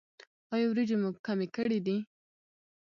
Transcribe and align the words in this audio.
ایا 0.53 0.65
وریجې 0.69 0.95
مو 1.01 1.09
کمې 1.25 1.47
کړي 1.55 1.79
دي؟ 1.85 1.97